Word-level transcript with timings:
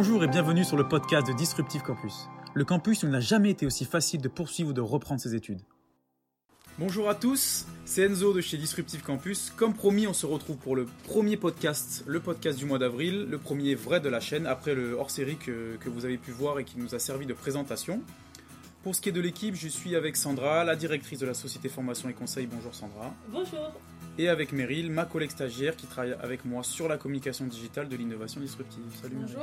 Bonjour 0.00 0.22
et 0.22 0.28
bienvenue 0.28 0.62
sur 0.62 0.76
le 0.76 0.86
podcast 0.86 1.26
de 1.26 1.32
Disruptive 1.32 1.82
Campus. 1.82 2.28
Le 2.54 2.64
campus 2.64 3.02
où 3.02 3.06
il 3.06 3.10
n'a 3.10 3.18
jamais 3.18 3.50
été 3.50 3.66
aussi 3.66 3.84
facile 3.84 4.20
de 4.20 4.28
poursuivre 4.28 4.70
ou 4.70 4.72
de 4.72 4.80
reprendre 4.80 5.20
ses 5.20 5.34
études. 5.34 5.60
Bonjour 6.78 7.08
à 7.08 7.16
tous, 7.16 7.66
c'est 7.84 8.04
Enzo 8.04 8.32
de 8.32 8.40
chez 8.40 8.58
Disruptive 8.58 9.02
Campus. 9.02 9.52
Comme 9.56 9.74
promis, 9.74 10.06
on 10.06 10.12
se 10.12 10.24
retrouve 10.24 10.56
pour 10.56 10.76
le 10.76 10.86
premier 11.08 11.36
podcast, 11.36 12.04
le 12.06 12.20
podcast 12.20 12.56
du 12.60 12.64
mois 12.64 12.78
d'avril, 12.78 13.26
le 13.28 13.38
premier 13.38 13.74
vrai 13.74 13.98
de 13.98 14.08
la 14.08 14.20
chaîne, 14.20 14.46
après 14.46 14.76
le 14.76 14.92
hors-série 14.92 15.34
que, 15.34 15.74
que 15.80 15.88
vous 15.88 16.04
avez 16.04 16.16
pu 16.16 16.30
voir 16.30 16.60
et 16.60 16.64
qui 16.64 16.78
nous 16.78 16.94
a 16.94 17.00
servi 17.00 17.26
de 17.26 17.34
présentation. 17.34 18.00
Pour 18.84 18.94
ce 18.94 19.00
qui 19.00 19.08
est 19.08 19.12
de 19.12 19.20
l'équipe, 19.20 19.56
je 19.56 19.66
suis 19.66 19.96
avec 19.96 20.14
Sandra, 20.14 20.62
la 20.62 20.76
directrice 20.76 21.18
de 21.18 21.26
la 21.26 21.34
société 21.34 21.68
formation 21.68 22.08
et 22.08 22.12
conseil. 22.12 22.46
Bonjour 22.46 22.72
Sandra. 22.72 23.12
Bonjour. 23.30 23.72
Et 24.16 24.28
avec 24.28 24.52
Meryl, 24.52 24.92
ma 24.92 25.06
collègue 25.06 25.32
stagiaire 25.32 25.74
qui 25.74 25.88
travaille 25.88 26.14
avec 26.22 26.44
moi 26.44 26.62
sur 26.62 26.86
la 26.86 26.98
communication 26.98 27.46
digitale 27.46 27.88
de 27.88 27.96
l'innovation 27.96 28.40
disruptive. 28.40 28.84
Salut 29.02 29.16
Meryl. 29.16 29.38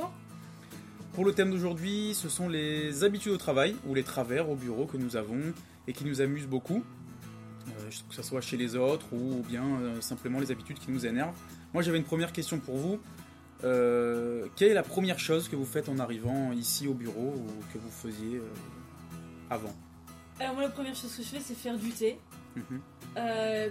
Pour 1.16 1.24
le 1.24 1.32
thème 1.32 1.50
d'aujourd'hui, 1.50 2.12
ce 2.14 2.28
sont 2.28 2.46
les 2.46 3.02
habitudes 3.02 3.32
au 3.32 3.38
travail 3.38 3.74
ou 3.86 3.94
les 3.94 4.02
travers 4.02 4.50
au 4.50 4.54
bureau 4.54 4.84
que 4.84 4.98
nous 4.98 5.16
avons 5.16 5.40
et 5.88 5.94
qui 5.94 6.04
nous 6.04 6.20
amusent 6.20 6.46
beaucoup, 6.46 6.84
euh, 7.68 7.90
que 8.10 8.14
ce 8.14 8.22
soit 8.22 8.42
chez 8.42 8.58
les 8.58 8.76
autres 8.76 9.06
ou 9.14 9.42
bien 9.48 9.64
euh, 9.64 10.00
simplement 10.02 10.40
les 10.40 10.50
habitudes 10.50 10.78
qui 10.78 10.90
nous 10.90 11.06
énervent. 11.06 11.34
Moi 11.72 11.82
j'avais 11.82 11.96
une 11.96 12.04
première 12.04 12.34
question 12.34 12.58
pour 12.58 12.76
vous. 12.76 13.00
Euh, 13.64 14.44
quelle 14.56 14.72
est 14.72 14.74
la 14.74 14.82
première 14.82 15.18
chose 15.18 15.48
que 15.48 15.56
vous 15.56 15.64
faites 15.64 15.88
en 15.88 15.98
arrivant 15.98 16.52
ici 16.52 16.86
au 16.86 16.92
bureau 16.92 17.32
ou 17.34 17.46
que 17.72 17.78
vous 17.78 17.90
faisiez 17.90 18.42
avant? 19.48 19.74
Alors 20.38 20.52
moi 20.52 20.64
la 20.64 20.68
première 20.68 20.94
chose 20.94 21.16
que 21.16 21.22
je 21.22 21.28
fais 21.28 21.40
c'est 21.40 21.54
faire 21.54 21.78
du 21.78 21.92
thé, 21.92 22.18
Mhm. 22.56 22.80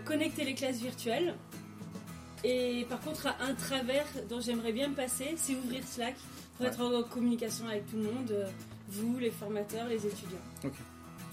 connecter 0.03 0.45
les 0.45 0.55
classes 0.55 0.79
virtuelles. 0.79 1.35
Et 2.47 2.85
par 2.87 2.99
contre 3.01 3.27
un 3.39 3.53
travers 3.55 4.05
dont 4.29 4.39
j'aimerais 4.39 4.71
bien 4.71 4.89
me 4.89 4.93
passer 4.95 5.33
c'est 5.35 5.55
ouvrir 5.55 5.83
Slack 5.87 6.15
pour 6.57 6.65
Ouais. 6.65 6.71
être 6.71 6.79
en 6.81 7.03
communication 7.03 7.67
avec 7.67 7.89
tout 7.89 7.97
le 7.97 8.03
monde, 8.03 8.29
euh, 8.31 8.45
vous, 8.89 9.17
les 9.17 9.31
formateurs, 9.31 9.87
les 9.87 10.05
étudiants. 10.05 10.37
Ok. 10.63 10.73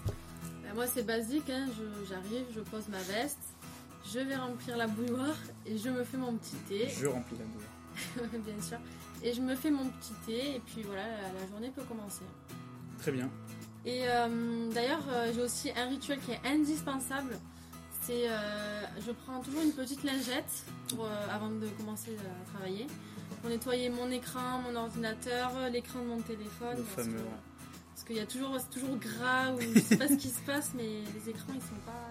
Bah, 0.06 0.70
moi, 0.74 0.86
c'est 0.86 1.04
basique. 1.06 1.48
hein. 1.50 1.66
Je- 1.77 2.08
J'arrive, 2.08 2.46
je 2.54 2.60
pose 2.60 2.88
ma 2.88 2.98
veste, 3.02 3.38
je 4.12 4.19
vais 4.20 4.34
remplir 4.36 4.77
la 4.77 4.86
bouilloire 4.88 5.36
et 5.66 5.77
je 5.78 5.91
me 5.91 6.02
fais 6.02 6.16
mon 6.16 6.34
petit 6.34 6.56
thé, 6.69 6.88
Je 6.88 7.06
remplis 7.06 7.36
la 7.38 7.44
bouille. 7.44 8.41
bien 8.47 8.60
sûr. 8.62 8.78
Et 9.22 9.32
je 9.34 9.41
me 9.42 9.54
fais 9.54 9.70
mon 9.70 9.84
petit 9.91 10.14
thé 10.26 10.56
et 10.56 10.60
puis 10.66 10.82
voilà, 10.82 11.02
la, 11.06 11.41
la 11.41 11.47
journée 11.48 11.70
peut 11.76 11.84
commencer. 11.84 12.24
Très 12.98 13.12
bien. 13.12 13.30
Et 13.84 14.02
euh, 14.08 14.70
d'ailleurs, 14.72 15.04
euh, 15.10 15.30
j'ai 15.34 15.42
aussi 15.42 15.70
un 15.76 15.88
rituel 15.88 16.19
qui 16.20 16.32
est 16.32 16.41
indispensable. 16.44 17.38
C'est, 18.03 18.28
euh, 18.28 18.83
je 19.06 19.12
prends 19.12 19.41
toujours 19.41 19.62
une 19.62 19.72
petite 19.72 20.03
lingette 20.03 20.64
pour, 20.89 21.05
euh, 21.05 21.08
avant 21.31 21.50
de 21.50 21.67
commencer 21.78 22.17
à 22.17 22.50
travailler 22.50 22.86
pour 23.41 23.48
nettoyer 23.48 23.89
mon 23.91 24.11
écran, 24.11 24.61
mon 24.67 24.75
ordinateur, 24.77 25.53
l'écran 25.70 26.00
de 26.00 26.06
mon 26.06 26.20
téléphone. 26.20 26.77
Le 26.78 26.83
parce 26.83 27.06
fameux, 27.06 27.19
que-. 27.19 27.25
Parce 27.94 28.05
qu'il 28.05 28.17
y 28.17 28.20
a 28.20 28.27
toujours, 28.27 28.56
c'est 28.59 28.70
toujours 28.70 28.97
gras 28.97 29.53
ou 29.53 29.61
je 29.61 29.78
sais 29.81 29.97
pas 29.97 30.09
ce 30.09 30.14
qui 30.14 30.28
se 30.28 30.41
passe, 30.41 30.72
mais 30.75 30.83
les 31.14 31.31
écrans 31.31 31.53
ils 31.55 31.61
sont 31.61 31.81
pas. 31.86 32.11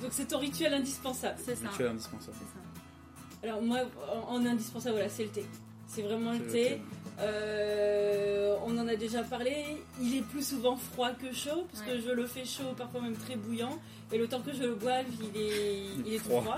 Donc 0.00 0.12
c'est 0.12 0.26
ton 0.26 0.38
rituel 0.38 0.74
indispensable. 0.74 1.38
C'est 1.44 1.56
ça. 1.56 1.68
Rituel 1.70 1.88
indispensable. 1.88 2.36
C'est 2.38 2.44
ça. 2.44 3.48
Alors 3.48 3.62
moi 3.62 3.80
en, 4.28 4.36
en 4.36 4.46
indispensable 4.46 4.94
voilà 4.94 5.08
c'est 5.08 5.24
le 5.24 5.30
thé. 5.30 5.44
C'est 5.88 6.02
vraiment 6.02 6.32
le 6.32 6.46
thé. 6.46 6.80
Euh, 7.22 8.56
on 8.66 8.76
en 8.78 8.88
a 8.88 8.96
déjà 8.96 9.22
parlé, 9.22 9.54
il 10.00 10.16
est 10.18 10.22
plus 10.22 10.46
souvent 10.46 10.76
froid 10.76 11.10
que 11.10 11.32
chaud, 11.32 11.66
parce 11.70 11.84
Ouais. 11.86 11.94
que 11.94 12.00
je 12.00 12.10
le 12.10 12.26
fais 12.26 12.44
chaud, 12.44 12.72
parfois 12.76 13.00
même 13.00 13.16
très 13.16 13.36
bouillant, 13.36 13.78
et 14.12 14.18
le 14.18 14.26
temps 14.28 14.40
que 14.40 14.52
je 14.52 14.62
le 14.62 14.74
boive, 14.74 15.06
il 15.20 15.40
est, 15.40 15.82
il 16.06 16.14
est 16.14 16.18
Froid. 16.18 16.42
froid. 16.42 16.56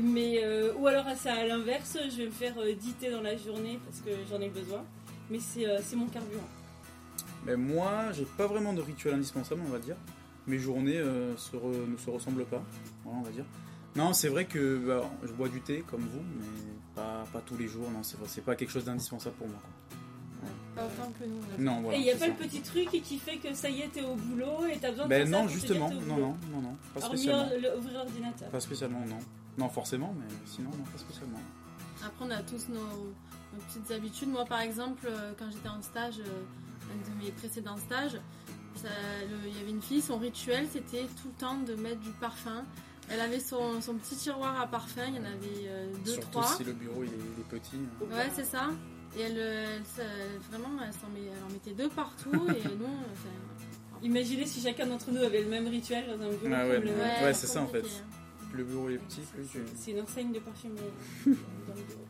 Mais, 0.00 0.40
euh, 0.44 0.72
ou 0.78 0.86
alors 0.86 1.04
c'est 1.16 1.28
à 1.30 1.46
l'inverse, 1.46 1.98
je 2.10 2.16
vais 2.16 2.26
me 2.26 2.30
faire 2.30 2.54
euh, 2.58 2.72
10 2.74 2.92
thés 2.94 3.10
dans 3.10 3.20
la 3.22 3.36
journée 3.36 3.78
parce 3.84 4.00
que 4.00 4.10
j'en 4.30 4.40
ai 4.40 4.48
besoin. 4.48 4.82
Mais 5.30 5.38
c'est 5.40 5.66
euh, 5.66 5.78
mon 5.96 6.06
carburant. 6.06 6.48
Mais 7.46 7.56
moi, 7.56 8.12
j'ai 8.12 8.24
pas 8.24 8.46
vraiment 8.46 8.72
de 8.72 8.80
rituel 8.82 9.14
indispensable, 9.14 9.62
on 9.66 9.70
va 9.70 9.78
dire. 9.78 9.96
Mes 10.46 10.58
journées 10.58 10.98
euh, 10.98 11.36
se 11.36 11.56
re- 11.56 11.88
ne 11.90 11.96
se 11.96 12.10
ressemblent 12.10 12.44
pas, 12.44 12.62
voilà, 13.04 13.18
on 13.20 13.22
va 13.22 13.30
dire. 13.30 13.44
Non, 13.94 14.12
c'est 14.14 14.28
vrai 14.28 14.46
que 14.46 14.78
bah, 14.78 15.04
je 15.22 15.32
bois 15.32 15.48
du 15.48 15.60
thé 15.60 15.84
comme 15.90 16.00
vous, 16.00 16.22
mais 16.38 16.46
pas, 16.94 17.24
pas 17.32 17.40
tous 17.44 17.56
les 17.58 17.68
jours. 17.68 17.90
Non, 17.90 18.00
c'est 18.02 18.44
pas 18.44 18.56
quelque 18.56 18.70
chose 18.72 18.84
d'indispensable 18.84 19.36
pour 19.36 19.48
moi. 19.48 19.58
quoi. 19.60 19.70
Pas 20.74 20.86
autant 20.86 21.12
que 21.18 21.24
nous. 21.26 21.64
Non, 21.64 21.82
voilà. 21.82 21.96
et 21.98 22.00
il 22.00 22.04
n'y 22.04 22.10
a 22.10 22.14
pas 22.14 22.20
ça. 22.20 22.26
le 22.28 22.32
petit 22.34 22.60
truc 22.62 22.88
qui 22.90 23.18
fait 23.18 23.36
que 23.36 23.52
ça 23.54 23.68
y 23.68 23.82
est, 23.82 23.88
t'es 23.88 24.02
au 24.02 24.14
boulot 24.14 24.64
et 24.72 24.78
t'as 24.78 24.90
besoin 24.90 25.04
de 25.04 25.10
Ben 25.10 25.26
ça 25.26 25.30
non, 25.30 25.42
te 25.44 25.48
dire 25.48 25.58
justement, 25.60 25.90
non, 25.90 26.00
non, 26.16 26.36
non, 26.50 26.60
non, 26.62 26.76
pas 26.94 27.00
Hormis 27.04 27.18
spécialement. 27.18 27.48
le- 27.60 27.78
ouvrir 27.78 27.94
l'ordinateur. 27.98 28.48
Pas 28.48 28.60
spécialement, 28.60 29.00
non. 29.06 29.18
Non, 29.58 29.68
forcément, 29.68 30.14
mais 30.18 30.24
sinon, 30.46 30.70
non, 30.70 30.84
pas 30.84 30.98
spécialement. 30.98 31.38
Après, 32.04 32.24
on 32.24 32.30
a 32.30 32.42
tous 32.42 32.68
nos, 32.70 32.80
nos 32.80 33.62
petites 33.68 33.90
habitudes. 33.90 34.28
Moi, 34.30 34.44
par 34.46 34.60
exemple, 34.62 35.06
euh, 35.06 35.32
quand 35.38 35.50
j'étais 35.50 35.68
en 35.68 35.82
stage, 35.82 36.20
euh, 36.20 36.42
un 36.90 37.18
de 37.20 37.24
mes 37.24 37.30
précédents 37.32 37.76
stages, 37.76 38.18
ça- 38.76 38.88
il 39.46 39.56
y 39.56 39.60
avait 39.60 39.70
une 39.70 39.82
fille, 39.82 40.00
son 40.00 40.16
rituel, 40.18 40.66
c'était 40.72 41.02
tout 41.22 41.28
le 41.28 41.38
temps 41.38 41.58
de 41.58 41.74
mettre 41.74 42.00
du 42.00 42.10
parfum. 42.12 42.64
Elle 43.10 43.20
avait 43.20 43.40
son, 43.40 43.80
son 43.82 43.94
petit 43.94 44.16
tiroir 44.16 44.58
à 44.58 44.66
parfum, 44.66 45.02
il 45.08 45.16
y 45.16 45.18
en 45.18 45.24
avait 45.24 45.66
euh, 45.66 45.92
deux, 46.04 46.12
Surtout 46.12 46.30
trois. 46.30 46.46
si 46.56 46.64
le 46.64 46.72
bureau 46.72 47.02
il 47.04 47.10
est, 47.10 47.16
il 47.36 47.40
est 47.40 47.60
petit. 47.60 47.76
hein. 47.76 48.04
Ouais, 48.10 48.30
c'est 48.34 48.44
ça. 48.44 48.70
Et 49.16 49.20
elle, 49.22 49.36
euh, 49.38 49.76
elle, 49.76 49.84
se- 49.84 50.48
vraiment, 50.50 50.70
elle, 50.82 50.92
s'en 50.92 51.08
met- 51.08 51.26
elle 51.26 51.44
en 51.44 51.52
mettait 51.52 51.72
deux 51.72 51.88
partout. 51.90 52.30
et 52.32 52.36
nous, 52.78 52.86
enfin, 53.12 53.28
Imaginez 54.02 54.46
si 54.46 54.60
chacun 54.60 54.86
d'entre 54.86 55.10
nous 55.12 55.22
avait 55.22 55.42
le 55.42 55.48
même 55.48 55.68
rituel 55.68 56.04
dans 56.18 56.24
un 56.26 56.30
bureau 56.30 56.54
Ah 56.54 57.24
ouais, 57.24 57.34
c'est 57.34 57.46
ça, 57.46 57.62
en 57.62 57.66
fait. 57.68 57.80
hein. 57.80 58.48
Plus 58.50 58.58
le 58.58 58.64
bureau 58.64 58.88
est 58.90 58.98
petit, 58.98 59.20
plus 59.20 59.46
tu... 59.46 59.58
C'est 59.76 59.92
une 59.92 60.00
enseigne 60.00 60.32
de 60.32 60.40
parfumerie 60.40 60.82
dans 61.26 61.30
le 61.74 61.82
bureau. 61.82 62.06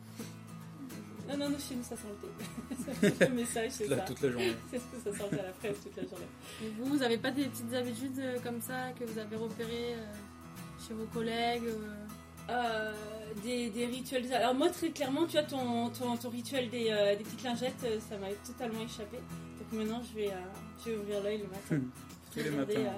Non, 1.29 1.37
non, 1.37 1.49
non, 1.51 1.57
chez 1.57 1.75
nous 1.75 1.83
ça 1.83 1.95
sent 1.95 2.07
le 2.21 3.09
thé. 3.11 3.25
le 3.29 3.33
message, 3.35 3.71
c'est 3.71 3.87
ça. 3.87 3.95
toute 3.97 4.21
la 4.21 4.31
journée. 4.31 4.55
C'est 4.71 4.77
ce 4.79 4.83
que 4.83 5.11
ça 5.11 5.17
sortait 5.17 5.39
à 5.39 5.43
la 5.43 5.51
presse 5.51 5.77
toute 5.81 5.95
la 5.95 6.03
journée. 6.03 6.25
Et 6.63 6.69
vous, 6.77 6.85
vous 6.85 7.01
avez 7.03 7.17
pas 7.17 7.31
des 7.31 7.45
petites 7.45 7.73
habitudes 7.73 8.19
euh, 8.19 8.37
comme 8.43 8.59
ça 8.59 8.91
que 8.99 9.05
vous 9.05 9.17
avez 9.17 9.35
repérées 9.37 9.93
euh, 9.95 10.13
chez 10.85 10.93
vos 10.93 11.05
collègues 11.05 11.63
euh, 11.67 11.93
Euh, 12.49 12.91
des, 13.41 13.69
des 13.69 13.85
rituels. 13.85 14.31
Alors, 14.33 14.53
moi, 14.53 14.69
très 14.69 14.89
clairement, 14.89 15.25
tu 15.25 15.33
vois, 15.33 15.43
ton, 15.43 15.89
ton, 15.89 16.15
ton 16.17 16.29
rituel 16.29 16.69
des, 16.69 16.87
euh, 16.89 17.15
des 17.15 17.23
petites 17.23 17.43
lingettes, 17.43 17.83
euh, 17.85 17.99
ça 17.99 18.17
m'a 18.17 18.27
totalement 18.45 18.83
échappé. 18.83 19.17
Donc 19.17 19.71
maintenant, 19.79 20.01
je 20.03 20.15
vais, 20.15 20.27
euh, 20.29 20.35
je 20.83 20.91
vais 20.91 20.97
ouvrir 20.97 21.23
l'œil 21.23 21.37
le 21.39 21.47
matin. 21.47 21.87
Tous 22.31 22.39
les 22.39 22.49
matins. 22.49 22.93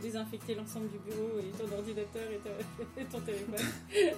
désinfecter 0.00 0.54
l'ensemble 0.54 0.88
du 0.88 0.98
bureau 0.98 1.38
et 1.38 1.50
ton 1.56 1.76
ordinateur 1.76 2.22
et, 2.30 3.04
ton 3.10 3.20
téléphone. 3.20 4.14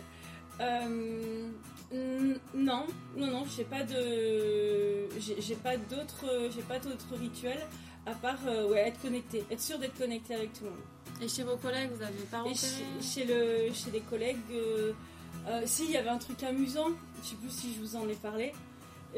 Non, 2.54 2.86
non, 3.16 3.26
non, 3.28 3.44
j'ai 3.44 3.64
pas 3.64 3.84
de, 3.84 5.06
j'ai 5.20 5.54
pas 5.54 5.76
d'autres, 5.76 6.48
j'ai 6.52 6.62
pas 6.62 6.78
d'autres 6.80 7.14
rituels 7.16 7.64
à 8.06 8.14
part 8.14 8.38
ouais, 8.68 8.88
être 8.88 9.00
connecté, 9.00 9.44
être 9.48 9.60
sûr 9.60 9.78
d'être 9.78 9.96
connecté 9.96 10.34
avec 10.34 10.52
tout 10.54 10.64
le 10.64 10.70
monde. 10.70 10.80
Et 11.20 11.28
chez 11.28 11.42
vos 11.44 11.56
collègues, 11.56 11.90
vous 11.94 12.02
avez 12.02 12.12
pas 12.30 12.38
repéré 12.38 12.54
chez, 13.00 13.02
chez 13.02 13.24
le, 13.24 13.72
chez 13.72 13.90
les 13.92 14.00
collègues, 14.00 14.36
euh, 14.52 14.92
euh, 15.46 15.62
si, 15.64 15.84
il 15.84 15.90
y 15.92 15.96
avait 15.96 16.08
un 16.10 16.18
truc 16.18 16.42
amusant, 16.42 16.88
je 17.22 17.28
sais 17.30 17.36
plus 17.36 17.50
si 17.50 17.74
je 17.74 17.80
vous 17.80 17.96
en 17.96 18.08
ai 18.08 18.14
parlé, 18.14 18.52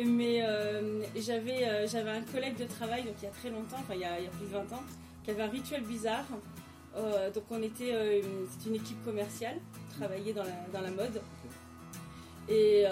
mais 0.04 0.42
euh, 0.42 1.02
j'avais 1.16 1.86
j'avais 1.88 2.10
un 2.10 2.22
collègue 2.22 2.56
de 2.58 2.64
travail, 2.66 3.04
donc 3.04 3.14
il 3.20 3.24
y 3.24 3.28
a 3.28 3.30
très 3.30 3.50
longtemps, 3.50 3.78
enfin 3.80 3.94
il 3.94 4.00
y 4.00 4.04
a, 4.04 4.18
il 4.18 4.24
y 4.24 4.26
a 4.26 4.30
plus 4.30 4.46
de 4.46 4.52
20 4.52 4.58
ans, 4.76 4.82
qui 5.24 5.30
avait 5.30 5.42
un 5.42 5.48
rituel 5.50 5.82
bizarre. 5.82 6.26
Donc 7.34 7.44
on 7.50 7.62
était, 7.62 7.92
euh, 7.92 8.20
une- 8.22 8.46
c'était 8.50 8.70
une 8.70 8.76
équipe 8.76 9.04
commerciale, 9.04 9.56
travaillait 9.98 10.32
dans 10.32 10.44
la, 10.44 10.50
dans 10.72 10.80
la 10.80 10.90
mode. 10.90 11.20
Et 12.48 12.84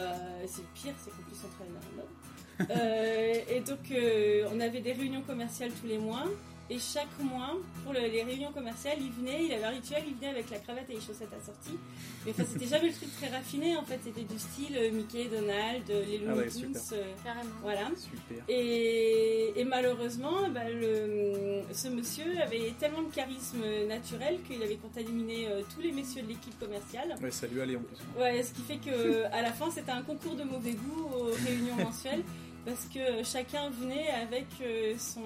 c'est 0.47 0.62
le 0.62 0.69
pire, 0.75 0.94
c'est 0.98 1.10
qu'en 1.10 1.22
plus 1.22 1.38
on 1.44 1.48
travaille 1.54 1.75
dans 1.75 1.86
la 1.91 1.97
mode. 2.03 3.47
Et 3.56 3.60
donc 3.60 4.53
on 4.53 4.60
avait 4.60 4.81
des 4.81 4.92
réunions 4.92 5.22
commerciales 5.22 5.71
tous 5.81 5.86
les 5.86 5.98
mois. 5.98 6.25
Et 6.71 6.79
chaque 6.79 7.19
mois, 7.21 7.55
pour 7.85 7.93
le- 7.93 8.01
les 8.01 8.23
réunions 8.23 8.51
commerciales, 8.51 8.97
il 8.99 9.11
venait, 9.13 9.45
il 9.45 9.53
avait 9.53 9.65
un 9.65 9.69
rituel, 9.71 10.03
il 10.07 10.15
venait 10.15 10.29
avec 10.29 10.49
la 10.49 10.59
cravate 10.59 10.89
et 10.89 10.95
les 10.95 11.01
chaussettes 11.01 11.29
assorties. 11.39 11.79
Mais 12.25 12.31
enfin, 12.31 12.45
c'était 12.51 12.67
jamais 12.67 12.89
le 12.89 12.95
truc 12.95 13.15
très 13.17 13.29
raffiné, 13.29 13.77
en 13.77 13.83
fait, 13.85 14.01
c'était 14.03 14.23
du 14.23 14.39
style 14.39 14.75
euh, 14.79 14.91
Mickey, 14.91 15.27
Donald, 15.27 15.83
euh, 15.91 16.05
les 16.07 16.21
Ah 16.27 16.31
Looney 16.31 16.41
ouais, 16.45 16.49
Tunes, 16.51 16.75
super. 16.75 16.99
euh, 16.99 17.13
Carrément. 17.22 17.51
voilà. 17.61 17.89
Super. 17.97 18.43
Et, 18.49 19.53
et 19.61 19.65
malheureusement, 19.65 20.49
bah, 20.55 20.71
le- 20.71 21.61
ce 21.72 21.89
monsieur 21.89 22.25
avait 22.43 22.72
tellement 22.81 23.03
de 23.03 23.13
charisme 23.13 23.63
naturel 23.87 24.39
qu'il 24.49 24.63
avait 24.63 24.77
contaminé 24.77 25.47
euh, 25.49 25.60
tous 25.75 25.83
les 25.83 25.93
messieurs 25.93 26.22
de 26.22 26.28
l'équipe 26.28 26.59
commerciale. 26.59 27.15
Ouais, 27.22 27.31
ça 27.31 27.47
lui 27.47 27.60
allait 27.60 27.77
en 27.77 27.83
plus. 27.83 27.99
Ouais, 28.19 28.43
ce 28.43 28.55
qui 28.55 28.63
fait 28.63 28.78
que 28.78 29.25
à 29.34 29.43
la 29.43 29.53
fin, 29.53 29.71
c'était 29.71 29.93
un 29.93 30.03
concours 30.03 30.34
de 30.34 30.45
mauvais 30.45 30.72
goût 30.72 31.10
aux 31.15 31.25
réunions 31.47 31.77
mensuelles 31.77 32.22
parce 32.65 32.87
que 32.87 33.22
chacun 33.22 33.69
venait 33.69 34.09
avec 34.09 34.47
euh, 34.63 34.95
son, 34.97 35.21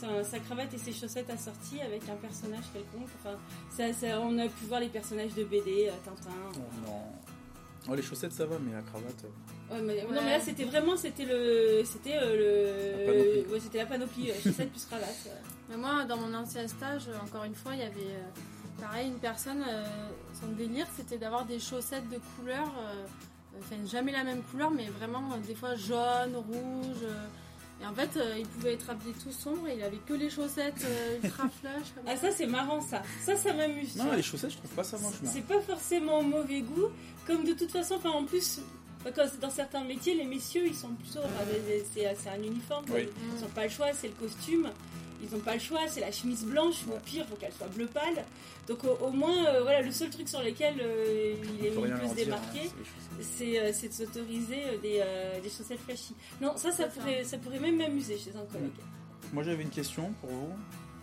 sa, 0.00 0.22
sa 0.24 0.38
cravate 0.38 0.72
et 0.74 0.78
ses 0.78 0.92
chaussettes 0.92 1.30
assorties 1.30 1.80
avec 1.80 2.02
un 2.08 2.16
personnage 2.16 2.64
quelconque. 2.72 3.08
Enfin, 3.20 3.36
ça, 3.70 3.92
ça- 3.92 4.20
on 4.20 4.38
a 4.38 4.46
pu 4.48 4.64
voir 4.66 4.80
les 4.80 4.88
personnages 4.88 5.34
de 5.34 5.44
BD, 5.44 5.88
euh, 5.88 5.92
Tintin. 6.04 6.30
Oh, 6.54 6.58
non. 6.86 7.02
Oh, 7.88 7.94
les 7.94 8.02
chaussettes 8.02 8.32
ça 8.32 8.46
va, 8.46 8.56
mais 8.58 8.72
la 8.72 8.82
cravate. 8.82 9.24
euh, 9.24 9.74
Ouais, 9.74 9.82
mais, 9.82 9.94
Ouais. 9.94 10.02
Non, 10.14 10.22
mais 10.22 10.30
là, 10.30 10.40
c'était 10.40 10.64
vraiment, 10.64 10.96
c'était 10.96 11.24
le, 11.24 11.82
c'était 11.84 12.16
euh, 12.20 12.98
La 13.06 13.12
panoplie. 13.12 13.42
le, 13.42 13.52
ouais, 13.52 13.60
c'était 13.60 13.78
la 13.78 13.86
panoplie, 13.86 14.30
euh, 14.30 14.34
chaussette 14.42 14.70
plus 14.72 14.84
cravate. 14.86 15.16
euh. 15.26 15.30
Mais 15.70 15.76
moi, 15.76 16.04
dans 16.04 16.16
mon 16.16 16.32
ancien 16.34 16.66
stage, 16.68 17.08
euh, 17.08 17.18
encore 17.24 17.44
une 17.44 17.54
fois, 17.54 17.72
il 17.74 17.80
y 17.80 17.84
avait 17.84 18.00
euh, 18.00 18.80
pareil 18.80 19.08
une 19.08 19.18
personne, 19.18 19.64
euh, 19.68 19.84
son 20.40 20.48
délire, 20.52 20.86
c'était 20.96 21.18
d'avoir 21.18 21.44
des 21.44 21.58
chaussettes 21.58 22.08
de 22.08 22.18
couleur 22.36 22.66
euh, 22.78 23.04
enfin 23.60 23.76
jamais 23.86 24.12
la 24.12 24.22
même 24.24 24.42
couleur, 24.42 24.70
mais 24.70 24.86
vraiment 24.88 25.32
euh, 25.32 25.38
des 25.46 25.54
fois 25.54 25.74
jaune, 25.76 26.36
rouge. 26.36 27.02
Et 27.82 27.86
en 27.86 27.92
fait, 27.92 28.16
euh, 28.16 28.36
il 28.38 28.46
pouvait 28.46 28.72
être 28.74 28.88
habillé 28.90 29.12
tout 29.22 29.30
sombre 29.32 29.68
et 29.68 29.76
il 29.76 29.82
avait 29.82 29.98
que 29.98 30.14
les 30.14 30.30
chaussettes 30.30 30.82
euh, 30.84 31.18
ultra 31.22 31.48
flash. 31.60 31.82
Comme 31.94 32.04
Ah 32.06 32.16
ça 32.16 32.30
c'est 32.32 32.46
marrant 32.46 32.80
ça. 32.80 33.02
Ça 33.24 33.36
ça 33.36 33.52
m'amuse. 33.52 33.96
Non, 33.96 34.12
les 34.12 34.22
chaussettes, 34.22 34.52
je 34.52 34.56
trouve 34.58 34.70
pas 34.70 34.84
ça 34.84 34.96
moche. 34.98 35.14
C'est 35.24 35.44
pas 35.46 35.60
forcément 35.60 36.22
mauvais 36.22 36.62
goût, 36.62 36.88
comme 37.26 37.44
de 37.44 37.52
toute 37.52 37.70
façon, 37.70 37.96
enfin 37.96 38.10
en 38.10 38.24
plus, 38.24 38.60
dans 39.40 39.50
certains 39.50 39.84
métiers, 39.84 40.14
les 40.14 40.24
messieurs 40.24 40.66
ils 40.66 40.74
sont 40.74 40.88
plutôt, 40.88 41.20
enfin, 41.20 41.44
c'est- 41.92 42.28
un 42.30 42.42
uniforme. 42.42 42.84
Oui. 42.90 43.08
ils 43.36 43.40
n'ont 43.42 43.48
pas 43.48 43.64
le 43.64 43.70
choix, 43.70 43.88
c'est 43.92 44.08
le 44.08 44.14
costume, 44.14 44.68
ils 45.28 45.34
n'ont 45.36 45.42
pas 45.42 45.54
le 45.54 45.60
choix, 45.60 45.80
c'est 45.88 46.00
la 46.00 46.12
chemise 46.12 46.44
blanche, 46.44 46.76
ou 46.88 46.92
au 46.92 46.98
pire, 47.04 47.26
faut 47.28 47.36
qu'elle 47.36 47.52
soit 47.52 47.66
bleu 47.68 47.86
pâle. 47.86 48.24
Donc 48.68 48.84
au, 48.84 48.96
au 49.06 49.10
moins, 49.10 49.46
euh, 49.46 49.62
voilà, 49.62 49.82
le 49.82 49.92
seul 49.92 50.10
truc 50.10 50.28
sur 50.28 50.42
lequel 50.42 50.74
euh, 50.80 51.34
il, 51.60 51.66
est, 51.66 51.70
il 51.70 51.74
peut 51.74 52.08
se 52.08 52.14
démarquer, 52.14 52.66
hein, 52.66 53.18
c'est 53.20 53.60
euh, 53.60 53.70
c'est 53.72 53.88
de 53.88 53.92
s'autoriser 53.94 54.62
euh, 54.64 54.78
des, 54.78 55.00
euh, 55.04 55.40
des 55.40 55.48
chaussettes 55.50 55.80
flashy. 55.80 56.14
Non, 56.40 56.56
ça, 56.56 56.70
ça 56.72 56.76
ça. 56.84 56.86
pourrait, 56.88 57.24
ça 57.24 57.38
pourrait 57.38 57.60
même 57.60 57.76
m'amuser 57.76 58.16
chez 58.18 58.30
un 58.36 58.44
collègue. 58.52 58.70
Moi 59.32 59.42
j'avais 59.42 59.62
une 59.62 59.70
question 59.70 60.12
pour 60.20 60.30
vous, 60.30 60.52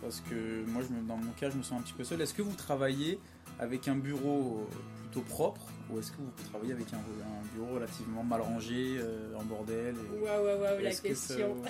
parce 0.02 0.20
que 0.20 0.64
moi 0.68 0.82
je 0.86 0.94
me- 0.94 1.06
dans 1.06 1.16
mon 1.16 1.32
cas 1.32 1.50
je 1.50 1.56
me 1.56 1.62
sens 1.62 1.78
un 1.80 1.82
petit 1.82 1.92
peu 1.94 2.04
seul. 2.04 2.20
Est-ce 2.20 2.34
que 2.34 2.42
vous 2.42 2.54
travaillez 2.56 3.18
avec 3.58 3.88
un 3.88 3.96
bureau 3.96 4.68
plutôt 5.02 5.20
propre 5.22 5.60
ou 5.90 5.98
est-ce 5.98 6.10
que 6.12 6.16
vous 6.18 6.30
travaillez 6.50 6.72
avec 6.72 6.92
un, 6.92 6.96
un 6.96 7.54
bureau 7.54 7.74
relativement 7.74 8.22
mal 8.24 8.40
rangé, 8.40 8.96
euh, 8.98 9.34
en 9.38 9.42
bordel 9.44 9.94
et- 9.94 10.24
Waouh, 10.24 10.44
waouh, 10.44 10.60
waouh, 10.62 10.80
la 10.82 10.92
ça- 10.92 11.02
question. 11.02 11.56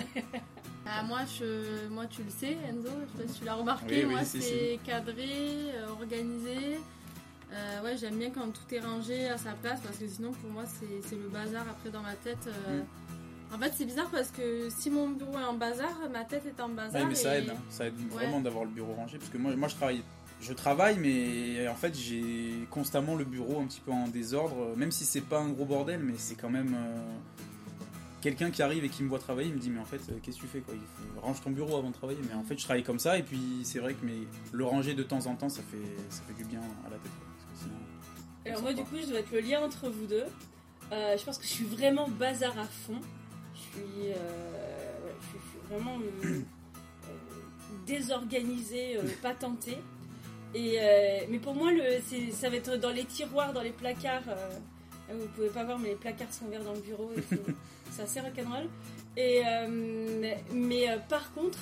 Ah, 0.87 1.01
moi, 1.01 1.21
je, 1.25 1.87
moi, 1.89 2.05
tu 2.05 2.21
le 2.21 2.29
sais, 2.29 2.55
Enzo, 2.69 2.83
je 2.87 3.17
sais 3.17 3.23
pas 3.27 3.33
si 3.33 3.39
tu 3.39 3.45
l'as 3.45 3.55
remarqué, 3.55 3.85
Oui, 4.01 4.03
oui, 4.05 4.11
moi, 4.13 4.23
si, 4.23 4.39
c'est 4.39 4.79
cadré, 4.85 5.25
euh, 5.73 5.87
organisé. 5.89 6.77
Euh, 7.51 7.81
ouais, 7.83 7.97
j'aime 7.97 8.17
bien 8.19 8.29
quand 8.29 8.47
tout 8.53 8.71
est 8.71 8.81
rangé 8.81 9.27
à 9.29 9.37
sa 9.39 9.53
place 9.53 9.79
parce 9.81 9.97
que 9.97 10.07
sinon, 10.07 10.31
pour 10.31 10.51
moi, 10.51 10.63
c'est 10.67 11.15
le 11.15 11.27
bazar 11.29 11.65
après 11.67 11.89
dans 11.89 12.01
ma 12.03 12.13
tête. 12.13 12.37
euh. 12.47 12.81
Mm. 12.81 13.55
En 13.55 13.57
fait, 13.57 13.73
c'est 13.75 13.85
bizarre 13.85 14.09
parce 14.11 14.29
que 14.29 14.69
si 14.69 14.91
mon 14.91 15.09
bureau 15.09 15.39
est 15.39 15.43
en 15.43 15.53
bazar, 15.53 15.89
ma 16.13 16.23
tête 16.23 16.43
est 16.45 16.61
en 16.61 16.69
bazar. 16.69 17.01
Ouais, 17.01 17.07
mais 17.07 17.15
ça 17.15 17.35
et- 17.35 17.41
aide, 17.41 17.49
hein. 17.49 17.57
ça 17.71 17.87
aide 17.87 17.93
Ouais. 17.97 18.05
vraiment 18.25 18.39
d'avoir 18.41 18.65
le 18.65 18.69
bureau 18.71 18.93
rangé 18.93 19.17
parce 19.17 19.31
que 19.31 19.39
moi, 19.39 19.55
moi 19.55 19.67
je 19.67 19.75
travaille. 19.75 20.03
Je 20.41 20.53
travaille, 20.53 20.97
mais 20.99 21.67
en 21.67 21.75
fait 21.75 21.95
j'ai 21.97 22.67
constamment 22.69 23.15
le 23.15 23.23
bureau 23.25 23.59
un 23.61 23.65
petit 23.65 23.81
peu 23.81 23.91
en 23.91 24.07
désordre, 24.07 24.75
même 24.75 24.91
si 24.91 25.03
c'est 25.05 25.21
pas 25.21 25.39
un 25.39 25.49
gros 25.49 25.65
bordel, 25.65 26.01
mais 26.03 26.13
c'est 26.17 26.35
quand 26.35 26.49
même 26.51 26.75
euh, 26.77 26.97
quelqu'un 28.21 28.51
qui 28.51 28.61
arrive 28.61 28.83
et 28.83 28.89
qui 28.89 29.01
me 29.03 29.09
voit 29.09 29.17
travailler, 29.17 29.47
il 29.49 29.55
me 29.55 29.59
dit 29.59 29.69
mais 29.71 29.79
en 29.79 29.85
fait 29.85 30.01
euh, 30.09 30.17
qu'est-ce 30.21 30.37
que 30.37 30.41
tu 30.41 30.47
fais 30.47 30.59
quoi? 30.59 30.75
Il 30.75 30.81
faut 31.15 31.21
range 31.21 31.41
ton 31.41 31.49
bureau 31.51 31.77
avant 31.77 31.89
de 31.89 31.95
travailler. 31.95 32.19
Mais 32.27 32.35
en 32.35 32.43
fait 32.43 32.57
je 32.59 32.63
travaille 32.63 32.83
comme 32.83 32.99
ça 32.99 33.17
et 33.17 33.23
puis 33.23 33.61
c'est 33.63 33.79
vrai 33.79 33.93
que 33.95 34.05
mais 34.05 34.17
le 34.51 34.65
ranger 34.65 34.93
de 34.93 35.01
temps 35.03 35.25
en 35.25 35.35
temps 35.35 35.49
ça 35.49 35.61
fait 35.63 35.77
ça 36.09 36.21
fait 36.27 36.33
du 36.35 36.43
bien 36.47 36.59
à 36.85 36.89
la 36.91 36.97
tête. 36.97 37.11
quoi, 37.17 37.27
parce 37.37 37.45
que 37.45 37.63
sinon- 37.63 38.51
Alors 38.51 38.61
moi 38.61 38.73
du 38.73 38.83
coup 38.83 38.97
je 39.01 39.07
dois 39.09 39.19
être 39.19 39.31
le 39.31 39.39
lien 39.39 39.61
entre 39.61 39.89
vous 39.89 40.05
deux. 40.05 40.25
Euh, 40.91 41.17
je 41.17 41.23
pense 41.25 41.39
que 41.39 41.43
je 41.45 41.49
suis 41.49 41.65
vraiment 41.65 42.07
bazar 42.07 42.55
à 42.59 42.65
fond. 42.65 42.99
Je 43.55 43.59
suis, 43.59 44.11
euh, 44.11 44.13
ouais, 44.13 45.15
je 45.21 45.27
suis, 45.27 45.39
je 45.43 45.49
suis 45.49 45.73
vraiment 45.73 45.97
euh, 45.97 46.41
euh, 47.07 47.09
désorganisée, 47.87 48.97
euh, 48.97 49.01
pas 49.23 49.33
tentée. 49.33 49.77
Et, 50.55 50.77
euh, 50.79 51.19
mais 51.29 51.37
pour 51.39 51.53
moi 51.53 51.71
le, 51.71 51.83
ça 52.31 52.49
va 52.49 52.55
être 52.55 52.77
dans 52.77 52.89
les 52.91 53.03
tiroirs, 53.05 53.51
dans 53.53 53.61
les 53.61 53.71
placards. 53.71 54.23
euh, 54.29 55.13
vous 55.13 55.27
pouvez 55.35 55.49
pas 55.49 55.63
voir 55.65 55.77
mais 55.77 55.89
les 55.89 55.95
placards 55.95 56.31
sont 56.33 56.45
ouverts 56.45 56.63
dans 56.63 56.73
le 56.73 56.79
bureau. 56.79 57.11
c'est- 57.91 58.01
assez 58.01 58.19
rock'n'roll. 58.21 58.67
Et 59.17 59.41
euh, 59.45 60.31
mais 60.53 60.87
par 61.09 61.33
contre 61.33 61.59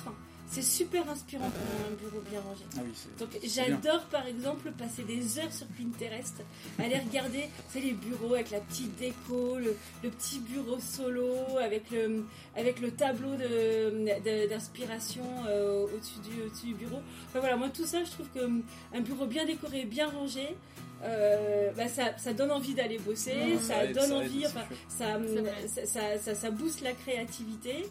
c'est 0.54 0.62
super 0.62 1.08
inspirant 1.10 1.50
pour 1.50 1.86
un 1.88 1.94
bureau 2.02 2.22
bien 2.30 2.40
rangé. 2.40 2.64
Ah 2.76 2.80
oui. 2.84 2.92
Donc 3.18 3.28
j'adore 3.44 4.02
par 4.04 4.26
exemple 4.26 4.70
passer 4.72 5.02
des 5.02 5.38
heures 5.38 5.52
sur 5.52 5.66
Pinterest, 5.68 6.36
aller 6.78 6.98
regarder 6.98 7.44
c'est 7.70 7.80
les 7.80 7.92
bureaux 7.92 8.34
avec 8.34 8.50
la 8.50 8.60
petite 8.60 8.94
déco, 8.96 9.58
le, 9.58 9.76
le 10.02 10.10
petit 10.10 10.38
bureau 10.40 10.78
solo 10.80 11.28
avec 11.60 11.90
le, 11.90 12.24
avec 12.56 12.80
le 12.80 12.90
tableau 12.92 13.34
de- 13.34 14.20
de- 14.24 14.48
d'inspiration 14.48 15.24
euh, 15.48 15.86
au-dessus 15.92 16.20
du, 16.68 16.74
bureau. 16.74 17.00
Enfin 17.28 17.40
voilà, 17.40 17.56
moi 17.56 17.68
tout 17.70 17.84
ça 17.86 18.04
je 18.04 18.10
trouve 18.10 18.28
que 18.34 18.40
hum, 18.44 18.62
un 18.94 19.00
bureau 19.00 19.26
bien 19.26 19.44
décoré, 19.44 19.84
bien 19.84 20.08
rangé, 20.08 20.56
euh, 21.02 21.70
bah, 21.76 21.88
ça, 21.88 22.16
ça 22.16 22.32
donne 22.32 22.50
envie 22.52 22.74
d'aller 22.74 22.98
bosser, 22.98 23.32
Ouais, 23.32 23.58
ça, 23.60 23.84
aide, 23.84 23.94
donne 23.94 24.08
ça 24.08 24.14
envie, 24.16 24.46
enfin, 24.46 24.64
ça, 24.88 26.18
ça- 26.18 26.34
ça 26.34 26.50
booste 26.50 26.80
la 26.82 26.92
créativité 26.92 27.86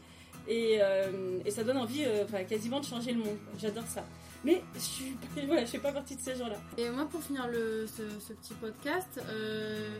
et, 0.47 0.79
euh, 0.81 1.39
et 1.45 1.51
ça 1.51 1.63
donne 1.63 1.77
envie 1.77 2.03
euh, 2.05 2.23
enfin, 2.25 2.43
quasiment 2.43 2.79
de 2.79 2.85
changer 2.85 3.11
le 3.13 3.19
monde. 3.19 3.37
J'adore 3.59 3.85
ça. 3.87 4.03
Mais 4.45 4.61
je 4.75 4.79
suis, 4.79 5.15
voilà, 5.47 5.61
je 5.65 5.71
fais 5.71 5.79
pas 5.79 5.91
partie 5.93 6.15
de 6.15 6.21
ces 6.21 6.35
gens-là. 6.35 6.57
Et 6.77 6.89
moi, 6.89 7.05
pour 7.05 7.21
finir 7.23 7.47
le, 7.47 7.87
ce, 7.87 8.03
ce 8.19 8.33
petit 8.33 8.53
podcast, 8.55 9.21
euh, 9.29 9.97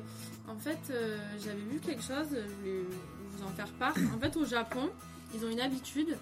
en 0.50 0.58
fait, 0.58 0.80
euh, 0.92 1.18
j'avais 1.44 1.62
vu 1.62 1.80
quelque 1.80 2.04
chose, 2.04 2.28
je 2.32 2.54
voulais 2.60 2.84
vous 3.32 3.44
en 3.44 3.50
faire 3.50 3.72
part. 3.80 3.96
En 4.16 4.20
fait, 4.20 4.36
au 4.36 4.46
Japon, 4.46 4.90
ils 5.34 5.46
ont 5.46 5.50
une 5.50 5.62
habitude, 5.62 6.18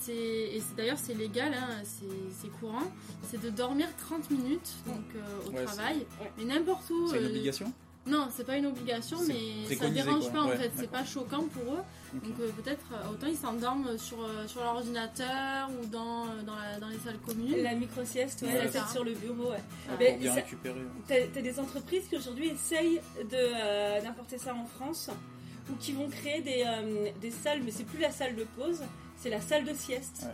c'est, 0.00 0.12
et 0.12 0.60
c'est- 0.60 0.76
d'ailleurs 0.76 0.98
c'est 0.98 1.14
légal, 1.14 1.54
hein, 1.54 1.68
c'est, 1.84 2.04
c'est 2.42 2.48
courant, 2.60 2.82
c'est 3.30 3.40
de 3.40 3.48
dormir 3.48 3.86
30 3.98 4.30
minutes 4.30 4.72
donc, 4.86 4.96
euh, 5.16 5.48
au 5.48 5.50
Ouais, 5.52 5.64
travail, 5.64 5.98
ouais. 6.20 6.32
mais 6.36 6.44
n'importe 6.44 6.88
où. 6.90 7.08
C'est 7.08 7.18
une 7.18 7.24
euh, 7.24 7.28
obligation? 7.30 7.72
Non, 8.06 8.28
c'est 8.36 8.44
pas 8.44 8.58
une 8.58 8.66
obligation, 8.66 9.16
mais 9.26 9.74
ça 9.74 9.88
dérange 9.88 10.24
quoi. 10.24 10.30
pas 10.32 10.40
en 10.42 10.48
Ouais, 10.48 10.56
fait, 10.58 10.70
c'est 10.76 10.90
pas 10.90 11.04
choquant 11.06 11.44
pour 11.44 11.72
eux. 11.74 11.82
Donc 12.12 12.34
euh, 12.40 12.50
peut-être 12.62 12.84
euh, 12.92 13.10
autant 13.12 13.26
ils 13.26 13.36
s'endorment 13.36 13.96
sur, 13.96 14.22
euh, 14.22 14.46
sur 14.46 14.62
l'ordinateur 14.62 15.70
ou 15.70 15.86
dans, 15.86 16.26
dans, 16.46 16.54
la- 16.54 16.78
dans 16.78 16.88
les 16.88 16.98
salles 16.98 17.18
communes. 17.26 17.62
La 17.62 17.74
micro-sieste, 17.74 18.42
ouais, 18.42 18.48
Ouais. 18.48 18.64
la 18.64 18.70
tête 18.70 18.88
sur 18.92 19.04
le 19.04 19.14
bureau. 19.14 19.50
Ouais. 19.50 19.56
Ah. 19.88 19.92
Mais 19.98 20.16
bien 20.18 20.30
ça- 20.30 20.34
récupérer. 20.36 20.82
T'as 21.08 21.40
des 21.40 21.58
entreprises 21.58 22.06
qui 22.08 22.16
aujourd'hui 22.16 22.48
essayent 22.50 23.00
de, 23.18 23.30
euh, 23.32 24.00
d'importer 24.02 24.36
ça 24.38 24.54
en 24.54 24.66
France 24.66 25.08
ou 25.70 25.74
qui 25.76 25.92
vont 25.92 26.08
créer 26.10 26.42
des, 26.42 26.62
euh, 26.66 27.08
des 27.22 27.30
salles, 27.30 27.62
mais 27.64 27.70
c'est 27.70 27.84
plus 27.84 28.00
la 28.00 28.10
salle 28.10 28.36
de 28.36 28.44
pause, 28.56 28.82
c'est 29.16 29.30
la 29.30 29.40
salle 29.40 29.64
de 29.64 29.72
sieste. 29.72 30.26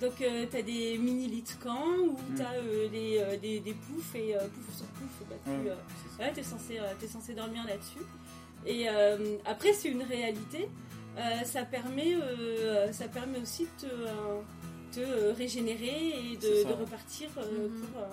Donc 0.00 0.20
euh, 0.20 0.46
t'as 0.50 0.62
des 0.62 0.98
mini 0.98 1.26
lits 1.28 1.42
de 1.42 1.62
camp 1.62 1.86
où 2.08 2.12
Mm. 2.32 2.34
t'as 2.36 2.54
euh, 2.54 2.88
les, 2.92 3.18
euh, 3.18 3.36
des, 3.36 3.60
des 3.60 3.74
poufs 3.74 4.14
et 4.14 4.34
euh, 4.36 4.40
pouf 4.40 4.76
sur 4.76 4.86
pouf, 4.86 5.28
bah, 5.28 5.36
tu, 5.44 5.50
Ouais, 5.50 5.70
euh, 5.70 5.74
c'est 6.02 6.16
ça. 6.22 6.28
Ouais, 6.28 6.32
t'es 6.34 6.42
censé, 6.42 6.78
euh, 6.78 6.92
t'es 6.98 7.06
censé 7.06 7.34
dormir 7.34 7.64
là-dessus. 7.66 8.04
Et 8.66 8.88
euh, 8.88 9.36
après, 9.44 9.72
c'est 9.72 9.88
une 9.90 10.02
réalité. 10.02 10.68
Euh, 11.16 11.44
ça, 11.44 11.64
permet, 11.64 12.14
euh, 12.16 12.92
ça 12.92 13.06
permet 13.06 13.38
aussi 13.40 13.64
de 13.64 13.86
te, 13.88 13.92
euh, 13.92 14.40
te, 14.92 15.00
euh, 15.00 15.32
régénérer 15.32 16.32
et 16.32 16.36
de, 16.36 16.72
repartir 16.72 17.28
euh, 17.38 17.68
Mhm. 17.68 17.80
pour 17.82 18.00
euh, 18.02 18.06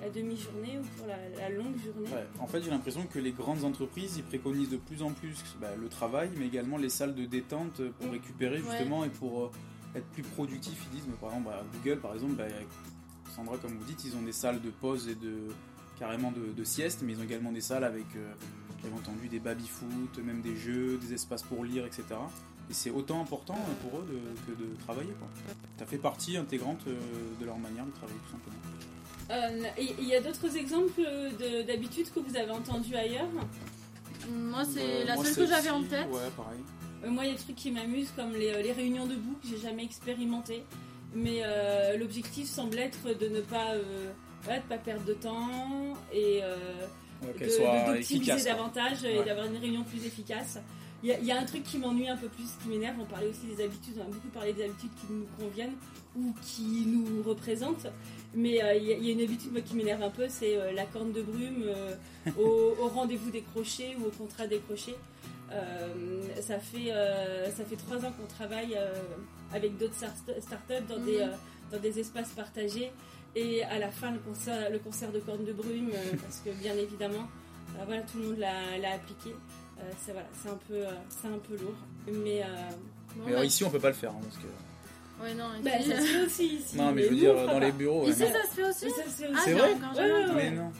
la 0.00 0.10
demi-journée 0.10 0.78
ou 0.78 0.84
pour 0.98 1.06
la, 1.08 1.16
la 1.40 1.48
longue 1.50 1.74
journée. 1.84 2.08
Ouais, 2.12 2.26
en 2.38 2.46
fait, 2.46 2.62
j'ai 2.62 2.70
l'impression 2.70 3.04
que 3.06 3.18
les 3.18 3.32
grandes 3.32 3.64
entreprises, 3.64 4.16
ils 4.18 4.22
préconisent 4.22 4.70
de 4.70 4.76
plus 4.76 5.02
en 5.02 5.10
plus 5.10 5.36
bah, 5.60 5.68
le 5.80 5.88
travail, 5.88 6.30
mais 6.38 6.46
également 6.46 6.76
les 6.76 6.90
salles 6.90 7.14
de 7.16 7.24
détente 7.24 7.82
pour 7.98 8.06
Mm. 8.08 8.10
récupérer 8.12 8.58
justement 8.58 9.04
et 9.04 9.08
pour 9.08 9.44
euh, 9.46 9.50
être 9.98 10.06
plus 10.12 10.22
productif. 10.22 10.74
Ils 10.92 10.96
disent, 10.98 11.06
mais 11.08 11.14
par 11.20 11.30
exemple, 11.30 11.48
bah, 11.50 11.62
Google, 11.74 12.00
par 12.00 12.14
exemple, 12.14 12.34
bah, 12.34 12.44
Sandra, 13.34 13.56
comme 13.58 13.76
vous 13.76 13.84
dites, 13.84 14.04
ils 14.04 14.16
ont 14.16 14.22
des 14.22 14.32
salles 14.32 14.60
de 14.60 14.70
pause 14.70 15.08
et 15.08 15.14
de 15.14 15.34
carrément 15.98 16.30
de, 16.32 16.52
de 16.52 16.64
sieste, 16.64 17.00
mais 17.02 17.12
ils 17.12 17.20
ont 17.20 17.24
également 17.24 17.52
des 17.52 17.60
salles 17.60 17.84
avec, 17.84 18.04
euh, 18.16 18.32
entendu, 18.96 19.28
des 19.28 19.40
baby-foot, 19.40 20.18
même 20.24 20.42
des 20.42 20.54
jeux, 20.56 20.96
des 20.98 21.12
espaces 21.14 21.42
pour 21.42 21.64
lire, 21.64 21.84
etc. 21.84 22.04
Et 22.70 22.74
c'est 22.74 22.90
autant 22.90 23.20
important 23.20 23.58
pour 23.82 24.00
eux 24.00 24.06
de- 24.06 24.52
que 24.54 24.58
de 24.62 24.74
travailler. 24.84 25.12
Quoi. 25.18 25.28
Ça 25.78 25.86
fait 25.86 25.98
partie 25.98 26.36
intégrante 26.36 26.80
euh, 26.86 26.96
de 27.40 27.44
leur 27.44 27.58
manière 27.58 27.84
de 27.84 27.90
travailler, 27.90 28.18
tout 28.26 28.32
simplement. 28.32 28.56
Euh, 29.28 29.68
il 30.00 30.06
y 30.06 30.14
a 30.14 30.20
d'autres 30.20 30.56
exemples 30.56 31.00
de- 31.00 31.62
d'habitudes 31.66 32.12
que 32.14 32.20
vous 32.20 32.36
avez 32.36 32.50
entendues 32.52 32.94
ailleurs? 32.94 33.26
Moi, 34.30 34.64
c'est 34.64 35.02
Euh, 35.02 35.04
la 35.04 35.14
moi, 35.16 35.24
seule 35.24 35.34
que 35.34 35.46
j'avais 35.46 35.70
en 35.70 35.82
tête. 35.82 36.06
Ouais, 36.10 36.30
pareil. 36.36 36.60
Euh, 37.06 37.10
Moi, 37.10 37.24
il 37.24 37.28
y 37.28 37.30
a 37.30 37.36
des 37.36 37.42
trucs 37.42 37.56
qui 37.56 37.70
m'amusent, 37.70 38.12
comme 38.16 38.32
les, 38.32 38.50
euh, 38.52 38.62
les 38.62 38.72
réunions 38.72 39.06
debout, 39.06 39.36
que 39.42 39.48
j'ai 39.48 39.58
jamais 39.58 39.84
expérimenté. 39.84 40.62
Mais 41.14 41.40
euh, 41.44 41.96
l'objectif 41.96 42.46
semble 42.48 42.78
être 42.78 43.16
de 43.18 43.28
ne 43.28 43.40
pas, 43.40 43.72
euh, 43.74 44.10
voilà, 44.42 44.60
de 44.60 44.66
pas 44.66 44.76
perdre 44.78 45.04
de 45.04 45.14
temps 45.14 45.48
et 46.12 46.40
euh, 46.42 46.56
d'optimiser 47.94 48.32
davantage 48.44 49.04
et 49.04 49.24
d'avoir 49.24 49.46
une 49.46 49.56
réunion 49.56 49.84
plus 49.84 50.04
efficace. 50.04 50.58
Il 51.02 51.10
y, 51.10 51.12
a- 51.12 51.18
il 51.18 51.24
y 51.26 51.30
a 51.32 51.38
un 51.38 51.44
truc 51.44 51.62
qui 51.62 51.78
m'ennuie 51.78 52.08
un 52.08 52.16
peu 52.16 52.28
plus, 52.28 52.48
qui 52.62 52.68
m'énerve. 52.68 52.96
On 53.00 53.04
parlait 53.04 53.28
aussi 53.28 53.46
des 53.46 53.62
habitudes, 53.62 53.94
on 53.98 54.02
a 54.02 54.04
beaucoup 54.06 54.28
parlé 54.28 54.52
des 54.52 54.64
habitudes 54.64 54.90
qui 55.00 55.12
nous 55.12 55.26
conviennent 55.38 55.74
ou 56.18 56.34
qui 56.42 56.84
nous 56.86 57.22
représentent. 57.22 57.86
Mais 58.34 58.62
euh, 58.62 58.74
il 58.74 58.84
y, 58.84 58.92
a- 58.92 58.96
il 58.96 59.04
y 59.06 59.08
a 59.10 59.12
une 59.12 59.20
habitude 59.22 59.52
moi, 59.52 59.60
qui 59.62 59.74
m'énerve 59.76 60.02
un 60.02 60.10
peu, 60.10 60.26
c'est 60.28 60.56
euh, 60.56 60.72
la 60.72 60.84
corne 60.84 61.12
de 61.12 61.22
brume 61.22 61.62
euh, 61.64 61.94
au, 62.38 62.74
au 62.82 62.88
rendez-vous 62.88 63.30
décroché 63.30 63.96
ou 64.00 64.06
au 64.06 64.10
contrat 64.10 64.46
décroché. 64.46 64.94
Euh, 65.52 66.22
ça, 66.40 66.58
fait, 66.58 66.90
euh, 66.92 67.50
ça 67.52 67.64
fait 67.64 67.76
trois 67.76 67.98
ans 68.04 68.12
qu'on 68.12 68.26
travaille 68.26 68.74
euh, 68.76 68.92
avec 69.54 69.76
d'autres 69.78 69.94
start- 69.94 70.40
startups 70.40 70.86
dans, 70.88 70.98
des, 70.98 71.18
Mhm. 71.18 71.22
euh, 71.30 71.72
dans 71.72 71.78
des 71.78 71.98
espaces 72.00 72.30
partagés. 72.30 72.90
Et 73.34 73.62
à 73.64 73.78
la 73.78 73.90
fin, 73.90 74.10
le 74.12 74.18
concert, 74.18 74.70
le 74.70 74.78
concert 74.78 75.12
de 75.12 75.20
corne 75.20 75.44
de 75.44 75.52
brume, 75.52 75.90
euh, 75.94 76.16
parce 76.22 76.40
que 76.40 76.50
bien 76.50 76.74
évidemment, 76.74 77.28
voilà, 77.84 78.02
tout 78.02 78.18
le 78.18 78.24
monde 78.28 78.38
l'a 78.38 78.92
appliqué. 78.94 79.30
Euh, 79.78 79.82
c'est 80.04 80.12
voilà, 80.12 80.26
c'est 80.42 80.48
un, 80.48 80.58
peu, 80.68 80.74
euh, 80.74 80.90
c'est 81.08 81.28
un 81.28 81.38
peu 81.38 81.54
lourd. 81.62 81.74
Mais 82.24 82.42
euh, 82.42 82.46
Bon, 83.16 83.22
Mais 83.26 83.32
alors, 83.32 83.44
ici, 83.44 83.64
on 83.64 83.70
peut 83.70 83.78
pas 83.78 83.88
le 83.88 83.94
faire. 83.94 84.10
hein, 84.10 84.20
parce 84.22 84.36
que... 84.36 85.22
ouais, 85.24 85.34
non, 85.34 85.44
bah, 85.62 85.70
ici- 85.80 85.88
ça 85.90 85.96
se 86.00 86.06
fait 86.06 86.22
aussi 86.26 86.46
ici. 86.56 86.76
Non, 86.76 86.92
mais 86.92 87.04
je 87.04 87.08
veux 87.08 87.14
dire, 87.16 87.34
dans 87.34 87.46
pas. 87.46 87.60
les 87.60 87.72
bureaux. 87.72 88.04
ouais, 88.04 88.10
Ici, 88.10 88.24
ça 88.24 88.42
se 88.42 88.54
fait 88.54 88.64
aussi 88.68 88.84
Mais 88.86 88.90
ça 88.90 89.04
se 89.04 89.08
fait 89.10 89.26
Ah, 89.28 89.32
aussi. 89.32 89.40
C'est 89.44 89.50
j'ai 89.52 89.58
vrai 89.58 89.70
Ouais. 89.72 90.34
Mais 90.34 90.50
non. 90.50 90.72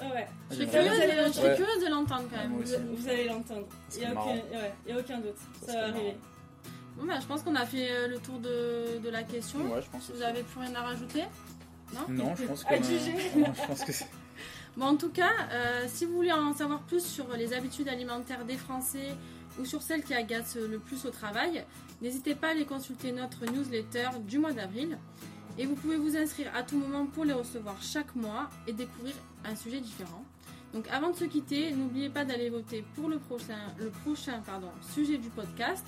Ouais. 0.00 0.26
Je 0.50 0.54
serais 0.56 0.66
J'aimerais 0.66 1.56
curieuse, 1.56 1.84
de- 1.84 1.90
l'entendre 1.90 2.24
quand 2.30 2.36
même. 2.36 2.52
Vous, 2.52 2.96
vous 2.96 3.08
allez 3.08 3.24
l'entendre. 3.28 3.66
Il 3.94 3.98
n'y 4.00 4.04
a, 4.06 4.14
marrant. 4.14 4.34
aucun- 4.34 4.58
ouais, 4.58 4.72
y 4.88 4.92
a 4.92 4.98
aucun 4.98 5.18
doute. 5.18 5.36
Ça 5.66 5.72
va 5.72 5.82
arriver. 5.88 6.16
Bon, 6.96 7.06
bah, 7.06 7.14
je 7.20 7.26
pense 7.26 7.42
qu'on 7.42 7.54
a 7.54 7.66
fait 7.66 7.90
euh, 7.90 8.08
le 8.08 8.18
tour 8.18 8.38
de, 8.38 8.98
de 8.98 9.08
la 9.10 9.22
question. 9.22 9.60
Ouais, 9.60 9.80
je 9.82 9.88
pense 9.90 10.02
Si 10.04 10.12
aussi. 10.12 10.20
vous 10.20 10.26
avez 10.26 10.42
plus 10.42 10.60
rien 10.60 10.74
à 10.74 10.82
rajouter? 10.82 11.22
Non? 11.94 12.00
Non, 12.08 12.34
je 12.36 12.44
pense 12.44 12.64
juger. 12.86 13.14
Non, 13.36 13.52
je 13.54 13.66
pense 13.66 13.84
que 13.84 13.92
c'est. 13.92 14.08
Bon, 14.76 14.86
en 14.86 14.96
tout 14.96 15.10
cas, 15.10 15.30
euh, 15.52 15.84
si 15.88 16.04
vous 16.06 16.14
voulez 16.14 16.32
en 16.32 16.52
savoir 16.54 16.80
plus 16.82 17.04
sur 17.04 17.26
les 17.36 17.52
habitudes 17.52 17.88
alimentaires 17.88 18.44
des 18.44 18.56
Français 18.56 19.14
ou 19.58 19.64
sur 19.64 19.82
celles 19.82 20.04
qui 20.04 20.14
agacent 20.14 20.56
le 20.56 20.78
plus 20.78 21.04
au 21.06 21.10
travail, 21.10 21.64
n'hésitez 22.02 22.34
pas 22.36 22.48
à 22.48 22.50
aller 22.50 22.64
consulter 22.66 23.10
notre 23.10 23.44
newsletter 23.46 24.08
du 24.20 24.38
mois 24.38 24.52
d'avril. 24.52 24.96
Et 25.58 25.66
vous 25.66 25.74
pouvez 25.74 25.96
vous 25.96 26.16
inscrire 26.16 26.50
à 26.54 26.62
tout 26.62 26.78
moment 26.78 27.06
pour 27.06 27.24
les 27.24 27.32
recevoir 27.32 27.82
chaque 27.82 28.14
mois 28.14 28.48
et 28.66 28.72
découvrir 28.72 29.14
un 29.44 29.56
sujet 29.56 29.80
différent. 29.80 30.24
Donc 30.72 30.86
avant 30.88 31.10
de 31.10 31.16
se 31.16 31.24
quitter, 31.24 31.72
n'oubliez 31.72 32.10
pas 32.10 32.24
d'aller 32.24 32.48
voter 32.50 32.84
pour 32.94 33.08
le 33.08 33.18
prochain, 33.18 33.58
le 33.78 33.90
prochain 33.90 34.40
pardon, 34.44 34.70
sujet 34.94 35.18
du 35.18 35.28
podcast. 35.30 35.84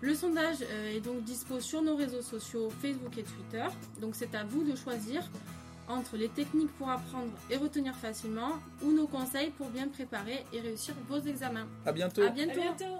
Le 0.00 0.14
sondage 0.14 0.58
euh, 0.62 0.94
est 0.96 1.00
donc 1.00 1.24
dispo 1.24 1.58
sur 1.60 1.80
nos 1.82 1.96
réseaux 1.96 2.20
sociaux 2.22 2.68
Facebook 2.82 3.16
et 3.16 3.22
Twitter. 3.22 3.64
Donc 4.00 4.14
c'est 4.14 4.34
à 4.34 4.44
vous 4.44 4.62
de 4.62 4.76
choisir 4.76 5.22
entre 5.88 6.16
les 6.16 6.28
techniques 6.28 6.72
pour 6.78 6.90
apprendre 6.90 7.32
et 7.50 7.56
retenir 7.56 7.94
facilement 7.96 8.52
ou 8.82 8.92
nos 8.92 9.06
conseils 9.06 9.50
pour 9.50 9.68
bien 9.70 9.88
préparer 9.88 10.44
et 10.52 10.60
réussir 10.60 10.94
vos 11.08 11.20
examens. 11.20 11.66
À 11.86 11.92
bientôt. 11.92 12.22
À 12.22 12.26
À 12.26 12.30
bientôt. 12.30 12.60
bientôt. 12.60 12.96